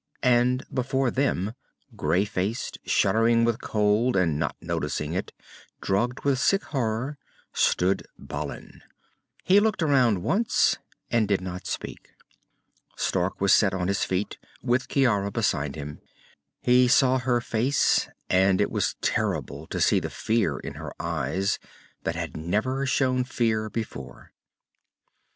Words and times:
And 0.23 0.65
before 0.73 1.11
them, 1.11 1.53
grey 1.95 2.25
faced, 2.25 2.79
shuddering 2.83 3.45
with 3.45 3.61
cold 3.61 4.15
and 4.15 4.39
not 4.39 4.55
noticing 4.59 5.13
it, 5.13 5.31
drugged 5.79 6.21
with 6.21 6.33
a 6.33 6.37
sick 6.37 6.63
horror, 6.63 7.19
stood 7.53 8.07
Balin. 8.17 8.81
He 9.43 9.59
looked 9.59 9.83
around 9.83 10.23
once, 10.23 10.79
and 11.11 11.27
did 11.27 11.39
not 11.39 11.67
speak. 11.67 12.13
Stark 12.97 13.39
was 13.39 13.53
set 13.53 13.75
on 13.75 13.87
his 13.89 14.03
feet, 14.03 14.39
with 14.63 14.87
Ciara 14.87 15.29
beside 15.29 15.75
him. 15.75 16.01
He 16.63 16.87
saw 16.87 17.19
her 17.19 17.39
face, 17.39 18.09
and 18.27 18.59
it 18.59 18.71
was 18.71 18.95
terrible 19.01 19.67
to 19.67 19.79
see 19.79 19.99
the 19.99 20.09
fear 20.09 20.57
in 20.57 20.73
her 20.81 20.93
eyes, 20.99 21.59
that 22.05 22.15
had 22.15 22.35
never 22.35 22.87
shown 22.87 23.23
fear 23.23 23.69
before. 23.69 24.31